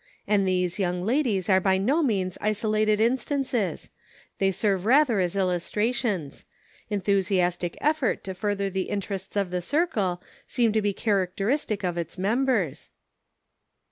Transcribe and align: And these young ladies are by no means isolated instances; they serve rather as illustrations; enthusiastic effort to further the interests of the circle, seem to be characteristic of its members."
And 0.25 0.47
these 0.47 0.79
young 0.79 1.05
ladies 1.05 1.47
are 1.47 1.59
by 1.59 1.77
no 1.77 2.01
means 2.01 2.35
isolated 2.41 2.99
instances; 2.99 3.91
they 4.39 4.51
serve 4.51 4.87
rather 4.87 5.19
as 5.19 5.35
illustrations; 5.35 6.43
enthusiastic 6.89 7.77
effort 7.81 8.23
to 8.23 8.33
further 8.33 8.71
the 8.71 8.89
interests 8.89 9.35
of 9.35 9.51
the 9.51 9.61
circle, 9.61 10.19
seem 10.47 10.73
to 10.73 10.81
be 10.81 10.91
characteristic 10.91 11.83
of 11.83 11.99
its 11.99 12.17
members." 12.17 12.89